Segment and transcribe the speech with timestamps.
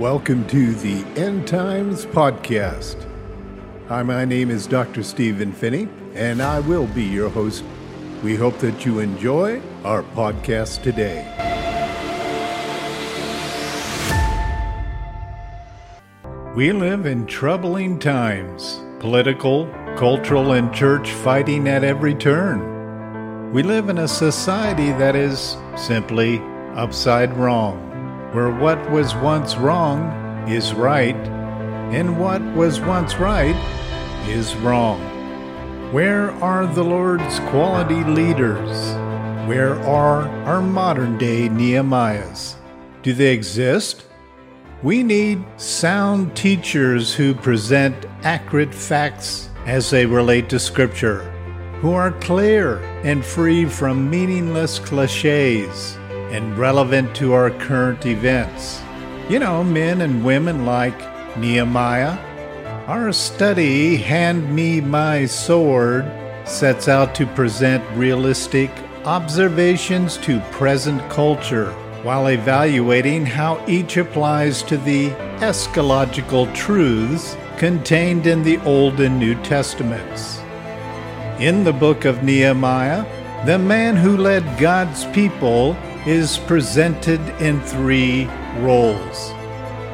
[0.00, 3.06] Welcome to the End Times Podcast.
[3.88, 5.02] Hi, my name is Dr.
[5.02, 7.64] Stephen Finney, and I will be your host.
[8.22, 11.26] We hope that you enjoy our podcast today.
[16.56, 19.66] We live in troubling times political,
[19.98, 23.52] cultural, and church fighting at every turn.
[23.52, 26.40] We live in a society that is simply
[26.74, 27.89] upside wrong
[28.32, 31.16] where what was once wrong is right,
[31.92, 33.56] and what was once right
[34.28, 35.00] is wrong.
[35.92, 38.70] Where are the Lord's quality leaders?
[39.48, 42.54] Where are our modern day Nehemiahs?
[43.02, 44.04] Do they exist?
[44.84, 51.22] We need sound teachers who present accurate facts as they relate to Scripture,
[51.80, 55.98] who are clear and free from meaningless cliches
[56.30, 58.80] and relevant to our current events.
[59.28, 60.98] You know, men and women like
[61.36, 62.18] Nehemiah.
[62.86, 66.10] Our study, Hand Me My Sword,
[66.44, 68.70] sets out to present realistic
[69.04, 71.72] observations to present culture
[72.02, 75.10] while evaluating how each applies to the
[75.40, 80.40] eschatological truths contained in the Old and New Testaments.
[81.38, 83.04] In the book of Nehemiah,
[83.46, 85.74] the man who led God's people
[86.06, 88.26] is presented in three
[88.58, 89.30] roles.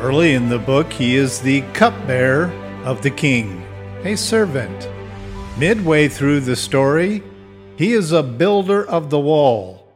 [0.00, 2.52] Early in the book, he is the cupbearer
[2.84, 3.64] of the king,
[4.04, 4.88] a servant.
[5.58, 7.22] Midway through the story,
[7.76, 9.92] he is a builder of the wall.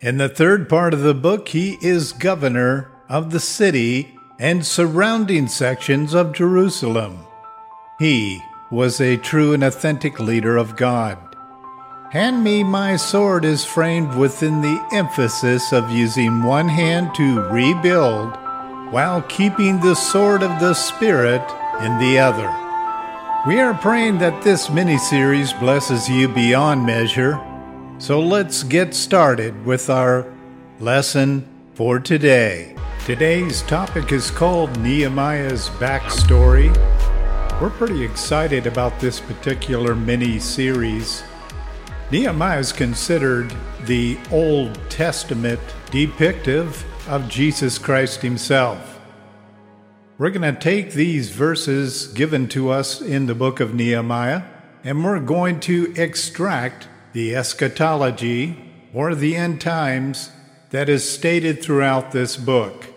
[0.00, 5.48] In the third part of the book, he is governor of the city and surrounding
[5.48, 7.26] sections of Jerusalem.
[7.98, 8.40] He
[8.70, 11.31] was a true and authentic leader of God.
[12.12, 18.36] Hand Me My Sword is framed within the emphasis of using one hand to rebuild
[18.92, 21.40] while keeping the sword of the Spirit
[21.80, 22.54] in the other.
[23.46, 27.40] We are praying that this mini series blesses you beyond measure.
[27.96, 30.30] So let's get started with our
[30.80, 32.76] lesson for today.
[33.06, 36.76] Today's topic is called Nehemiah's Backstory.
[37.58, 41.22] We're pretty excited about this particular mini series
[42.12, 43.54] Nehemiah is considered
[43.86, 49.00] the Old Testament depictive of Jesus Christ himself.
[50.18, 54.42] We're going to take these verses given to us in the book of Nehemiah
[54.84, 58.58] and we're going to extract the eschatology
[58.92, 60.32] or the end times
[60.68, 62.88] that is stated throughout this book.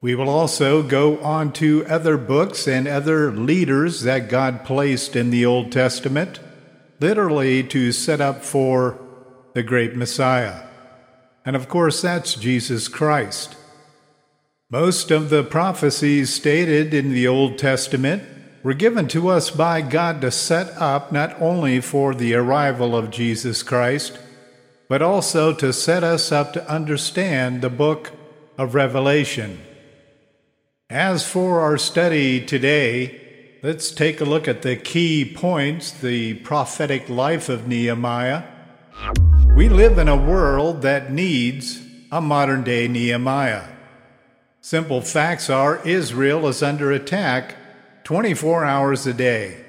[0.00, 5.30] We will also go on to other books and other leaders that God placed in
[5.30, 6.40] the Old Testament
[7.00, 8.98] literally to set up for
[9.54, 10.62] the great Messiah.
[11.44, 13.56] And of course, that's Jesus Christ.
[14.70, 18.22] Most of the prophecies stated in the Old Testament
[18.62, 23.10] were given to us by God to set up not only for the arrival of
[23.10, 24.18] Jesus Christ,
[24.88, 28.12] but also to set us up to understand the book
[28.58, 29.60] of Revelation.
[30.90, 33.29] As for our study today,
[33.62, 38.44] Let's take a look at the key points, the prophetic life of Nehemiah.
[39.54, 43.64] We live in a world that needs a modern day Nehemiah.
[44.62, 47.54] Simple facts are Israel is under attack
[48.04, 49.62] 24 hours a day.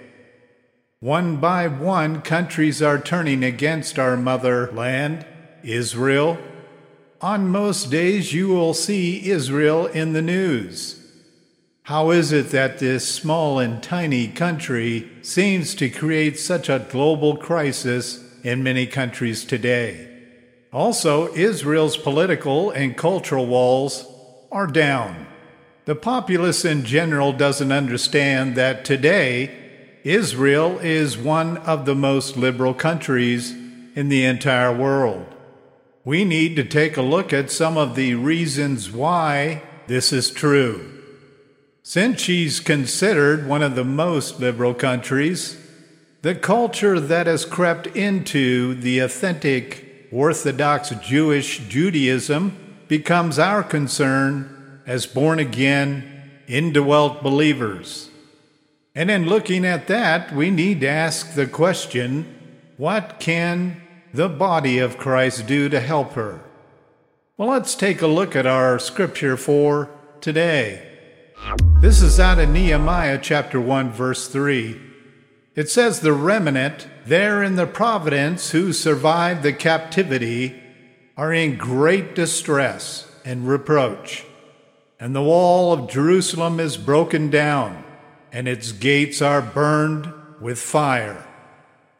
[1.01, 5.25] One by one, countries are turning against our motherland,
[5.63, 6.37] Israel.
[7.19, 11.00] On most days, you will see Israel in the news.
[11.85, 17.37] How is it that this small and tiny country seems to create such a global
[17.37, 20.07] crisis in many countries today?
[20.71, 24.05] Also, Israel's political and cultural walls
[24.51, 25.25] are down.
[25.85, 29.49] The populace in general doesn't understand that today
[30.03, 33.51] Israel is one of the most liberal countries
[33.95, 35.25] in the entire world.
[36.05, 41.00] We need to take a look at some of the reasons why this is true.
[41.91, 45.57] Since she's considered one of the most liberal countries,
[46.21, 55.05] the culture that has crept into the authentic Orthodox Jewish Judaism becomes our concern as
[55.05, 58.09] born again, indwelt believers.
[58.95, 63.81] And in looking at that, we need to ask the question what can
[64.13, 66.39] the body of Christ do to help her?
[67.35, 69.89] Well, let's take a look at our scripture for
[70.21, 70.87] today.
[71.79, 74.79] This is out of Nehemiah chapter 1, verse 3.
[75.55, 80.61] It says, The remnant there in the providence who survived the captivity
[81.17, 84.25] are in great distress and reproach.
[84.99, 87.83] and the wall of Jerusalem is broken down,
[88.31, 91.25] and its gates are burned with fire.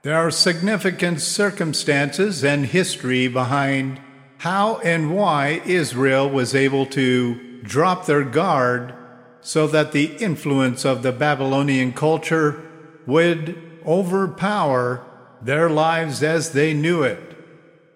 [0.04, 4.00] There are significant circumstances and history behind
[4.38, 8.94] how and why Israel was able to drop their guard
[9.42, 12.62] so that the influence of the Babylonian culture
[13.06, 15.06] would overpower
[15.42, 17.20] their lives as they knew it.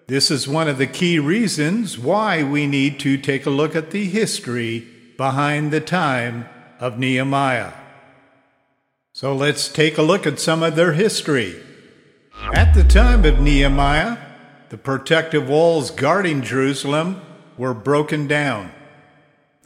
[0.08, 3.90] This is one of the key reasons why we need to take a look at
[3.90, 6.48] the history behind the time
[6.78, 7.72] of Nehemiah.
[9.12, 11.60] So let's take a look at some of their history.
[12.54, 14.18] At the time of Nehemiah,
[14.68, 17.20] the protective walls guarding Jerusalem
[17.56, 18.72] were broken down.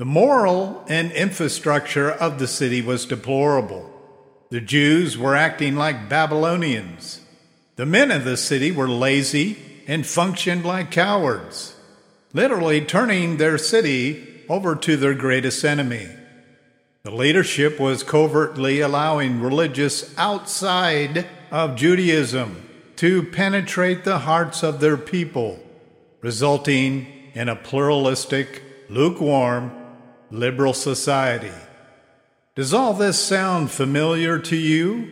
[0.01, 3.93] The moral and infrastructure of the city was deplorable.
[4.49, 7.21] The Jews were acting like Babylonians.
[7.77, 11.77] The men of the city were lazy and functioned like cowards,
[12.33, 16.09] literally turning their city over to their greatest enemy.
[17.03, 24.97] The leadership was covertly allowing religious outside of Judaism to penetrate the hearts of their
[24.97, 25.61] people,
[26.23, 29.77] resulting in a pluralistic, lukewarm,
[30.31, 31.53] liberal society.
[32.55, 35.11] Does all this sound familiar to you?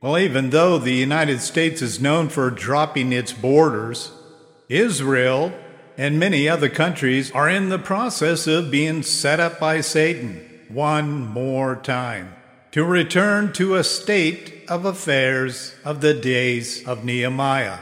[0.00, 4.12] Well, even though the United States is known for dropping its borders,
[4.68, 5.52] Israel
[5.96, 11.24] and many other countries are in the process of being set up by Satan one
[11.26, 12.34] more time
[12.72, 17.78] to return to a state of affairs of the days of Nehemiah.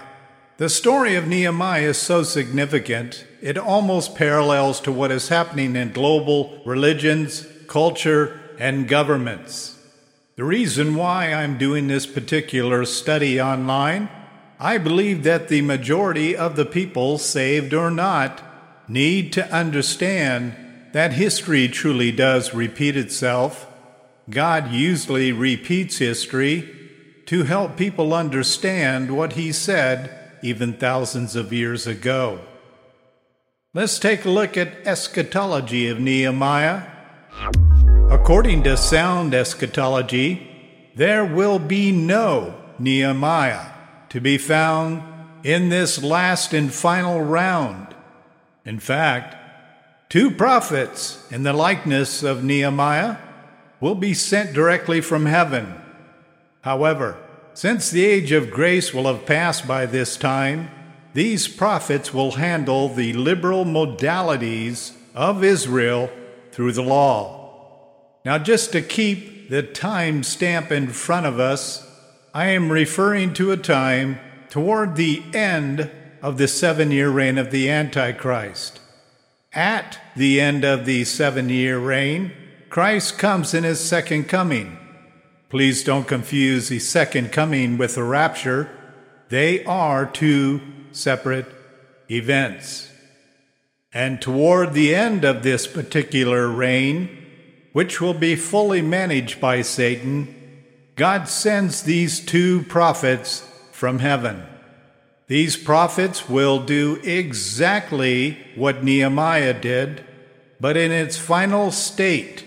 [0.56, 5.92] The story of Nehemiah is so significant, it almost parallels to what is happening in
[5.92, 9.78] global religions, culture, and governments.
[10.36, 14.08] The reason why I'm doing this particular study online,
[14.58, 18.42] I believe that the majority of the people, saved or not,
[18.88, 20.54] need to understand
[20.92, 23.66] that history truly does repeat itself
[24.30, 26.76] God usually repeats history
[27.26, 32.40] to help people understand what he said even thousands of years ago.
[33.72, 36.88] Let's take a look at eschatology of Nehemiah.
[38.10, 43.66] According to sound eschatology, there will be no Nehemiah
[44.08, 45.04] to be found
[45.44, 47.94] in this last and final round.
[48.64, 49.36] In fact,
[50.08, 53.18] two prophets in the likeness of Nehemiah
[53.78, 55.80] will be sent directly from heaven.
[56.62, 57.16] However,
[57.54, 60.70] since the age of grace will have passed by this time,
[61.12, 66.10] these prophets will handle the liberal modalities of Israel
[66.52, 67.40] through the law.
[68.24, 71.86] Now, just to keep the time stamp in front of us,
[72.32, 74.20] I am referring to a time
[74.50, 75.90] toward the end
[76.22, 78.80] of the seven year reign of the Antichrist.
[79.52, 82.32] At the end of the seven year reign,
[82.68, 84.78] Christ comes in his second coming.
[85.48, 88.70] Please don't confuse the second coming with the rapture.
[89.28, 90.60] They are two
[90.92, 91.46] separate
[92.10, 92.90] events.
[93.92, 97.08] And toward the end of this particular reign,
[97.72, 100.64] which will be fully managed by Satan,
[100.96, 104.42] God sends these two prophets from heaven.
[105.26, 110.04] These prophets will do exactly what Nehemiah did,
[110.60, 112.44] but in its final state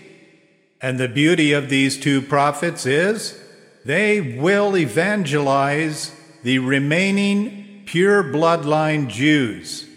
[0.84, 3.40] and the beauty of these two prophets is
[3.86, 9.88] they will evangelize the remaining pure bloodline Jews.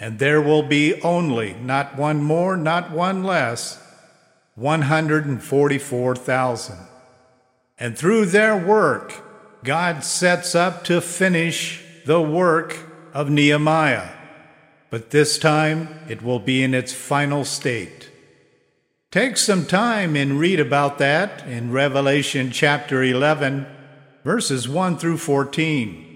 [0.00, 3.84] And there will be only, not one more, not one less,
[4.54, 6.76] 144,000.
[7.78, 9.12] And through their work,
[9.64, 12.78] God sets up to finish the work
[13.12, 14.10] of Nehemiah.
[14.90, 18.10] But this time it will be in its final state.
[19.10, 23.66] Take some time and read about that in Revelation chapter 11,
[24.24, 26.07] verses 1 through 14.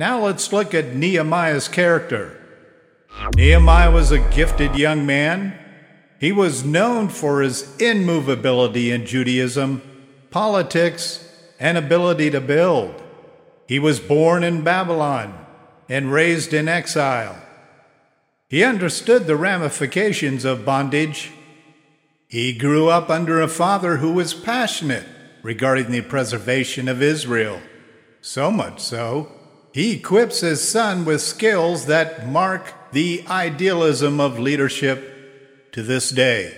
[0.00, 2.40] Now let's look at Nehemiah's character.
[3.36, 5.52] Nehemiah was a gifted young man.
[6.18, 9.82] He was known for his immovability in Judaism,
[10.30, 12.94] politics, and ability to build.
[13.68, 15.34] He was born in Babylon
[15.86, 17.36] and raised in exile.
[18.48, 21.30] He understood the ramifications of bondage
[22.26, 25.04] he grew up under a father who was passionate
[25.42, 27.60] regarding the preservation of Israel.
[28.22, 29.30] So much so,
[29.72, 36.52] he equips his son with skills that mark the idealism of leadership to this day.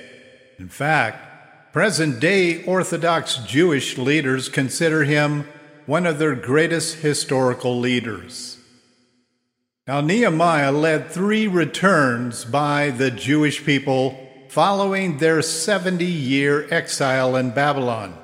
[0.58, 5.46] In fact, present day Orthodox Jewish leaders consider him
[5.86, 8.58] one of their greatest historical leaders.
[9.86, 14.16] Now, Nehemiah led three returns by the Jewish people
[14.48, 18.16] following their 70 year exile in Babylon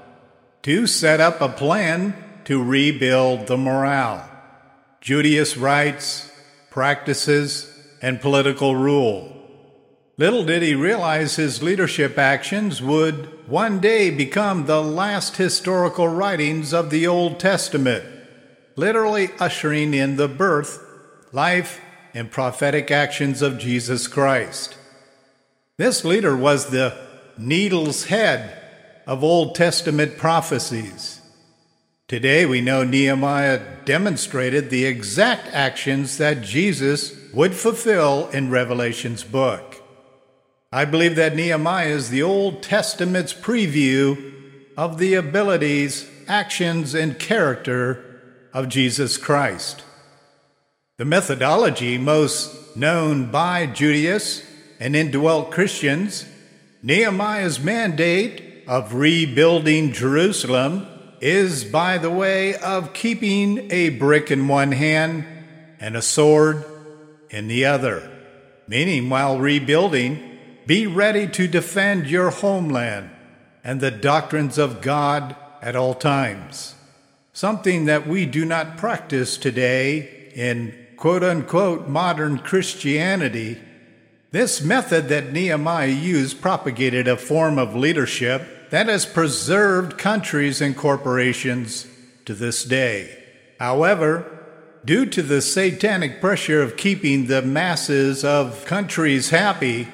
[0.62, 2.14] to set up a plan
[2.44, 4.28] to rebuild the morale,
[5.00, 6.30] Judaist rights,
[6.70, 9.34] practices, and political rule.
[10.16, 16.74] Little did he realize his leadership actions would one day become the last historical writings
[16.74, 18.04] of the Old Testament,
[18.74, 20.84] literally ushering in the birth,
[21.32, 21.80] life,
[22.12, 24.76] and prophetic actions of Jesus Christ.
[25.76, 26.98] This leader was the
[27.38, 28.60] needle's head
[29.06, 31.17] of Old Testament prophecies.
[32.08, 39.76] Today we know Nehemiah demonstrated the exact actions that Jesus would fulfill in Revelation's book.
[40.72, 44.32] I believe that Nehemiah is the Old Testament's preview
[44.74, 48.22] of the abilities, actions, and character
[48.54, 49.84] of Jesus Christ.
[50.96, 54.46] The methodology most known by Judaists
[54.80, 56.24] and indwelt Christians,
[56.82, 60.86] Nehemiah's mandate of rebuilding Jerusalem
[61.20, 65.24] is by the way of keeping a brick in one hand
[65.80, 66.64] and a sword
[67.30, 68.10] in the other,
[68.66, 73.10] meaning while rebuilding, be ready to defend your homeland
[73.64, 76.74] and the doctrines of God at all times.
[77.32, 83.58] Something that we do not practice today in quote unquote modern Christianity.
[84.30, 90.76] This method that Nehemiah used propagated a form of leadership that has preserved countries and
[90.76, 91.86] corporations
[92.24, 93.16] to this day.
[93.58, 94.38] However,
[94.84, 99.88] due to the satanic pressure of keeping the masses of countries happy,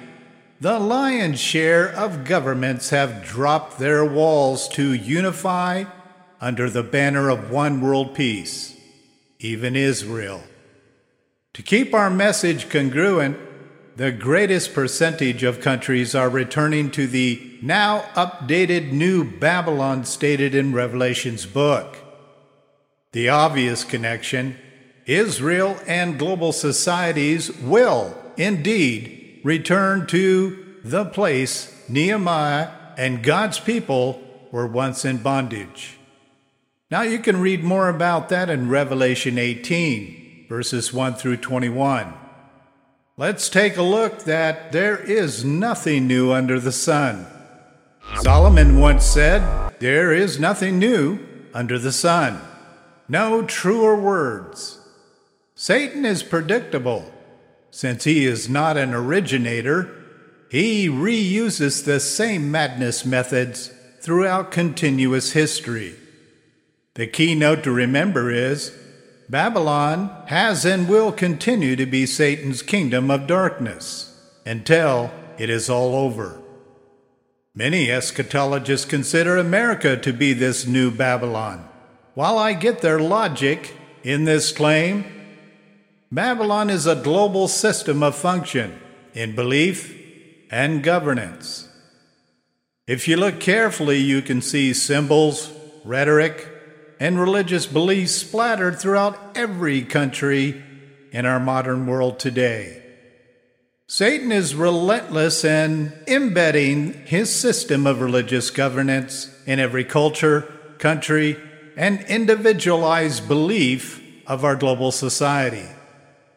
[0.60, 5.84] the lion's share of governments have dropped their walls to unify
[6.40, 8.76] under the banner of one world peace,
[9.38, 10.42] even Israel.
[11.54, 13.36] To keep our message congruent,
[13.96, 20.72] the greatest percentage of countries are returning to the now updated New Babylon stated in
[20.72, 21.96] Revelation's book.
[23.12, 24.58] The obvious connection
[25.06, 34.20] Israel and global societies will, indeed, return to the place Nehemiah and God's people
[34.50, 35.98] were once in bondage.
[36.90, 42.14] Now you can read more about that in Revelation 18, verses 1 through 21.
[43.16, 47.26] Let's take a look that there is nothing new under the sun.
[48.22, 51.20] Solomon once said, There is nothing new
[51.54, 52.40] under the sun.
[53.08, 54.80] No truer words.
[55.54, 57.08] Satan is predictable.
[57.70, 59.88] Since he is not an originator,
[60.50, 65.94] he reuses the same madness methods throughout continuous history.
[66.94, 68.76] The keynote to remember is
[69.28, 75.94] Babylon has and will continue to be Satan's kingdom of darkness until it is all
[75.94, 76.40] over.
[77.54, 81.68] Many eschatologists consider America to be this new Babylon.
[82.14, 85.04] While I get their logic in this claim,
[86.12, 88.78] Babylon is a global system of function
[89.14, 89.96] in belief
[90.50, 91.68] and governance.
[92.86, 95.50] If you look carefully, you can see symbols,
[95.84, 96.53] rhetoric,
[97.00, 100.62] and religious beliefs splattered throughout every country
[101.12, 102.82] in our modern world today.
[103.86, 110.40] Satan is relentless in embedding his system of religious governance in every culture,
[110.78, 111.38] country,
[111.76, 115.68] and individualized belief of our global society.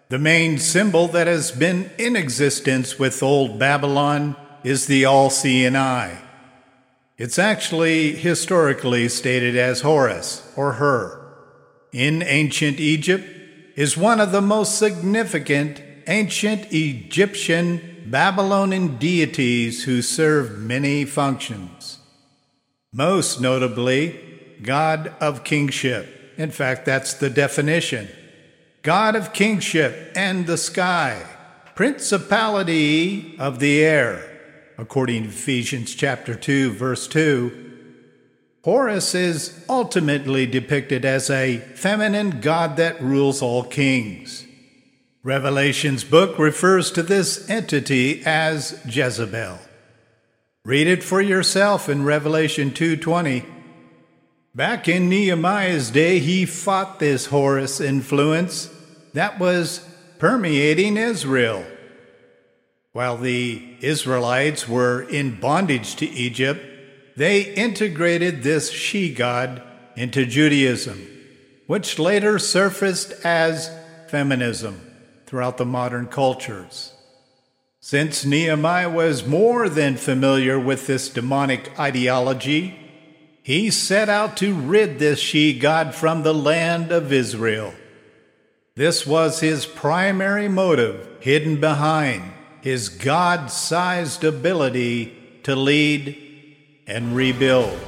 [0.09, 5.75] The main symbol that has been in existence with Old Babylon is the all seeing
[5.75, 6.21] eye.
[7.17, 11.35] It's actually historically stated as Horus or Her.
[11.91, 13.27] In ancient Egypt
[13.75, 21.97] is one of the most significant ancient Egyptian Babylonian deities who served many functions.
[22.93, 24.19] Most notably,
[24.61, 26.33] God of kingship.
[26.37, 28.09] In fact, that's the definition.
[28.83, 31.25] God of kingship and the sky,
[31.73, 34.36] principality of the air,
[34.77, 37.63] according to Ephesians chapter 2 verse 2.
[38.63, 44.45] Horus is ultimately depicted as a feminine god that rules all kings.
[45.23, 49.59] Revelation's book refers to this entity as Jezebel.
[50.63, 53.45] Read it for yourself in Revelation 2:20.
[54.53, 58.69] Back in Nehemiah's day, he fought this Horus influence
[59.13, 59.79] that was
[60.19, 61.65] permeating Israel.
[62.97, 66.65] While the Israelites were in bondage to Egypt,
[67.15, 69.61] they integrated this she god
[69.95, 71.07] into Judaism,
[71.67, 73.69] which later surfaced as
[74.07, 74.81] feminism
[75.27, 76.91] throughout the modern cultures.
[77.79, 82.79] Since Nehemiah was more than familiar with this demonic ideology,
[83.43, 87.75] he set out to rid this she god from the land of Israel.
[88.73, 96.17] This was his primary motive, hidden behind his God sized ability to lead
[96.87, 97.79] and rebuild.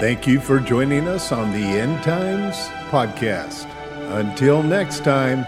[0.00, 2.56] Thank you for joining us on the End Times
[2.90, 3.66] podcast.
[4.12, 5.44] Until next time,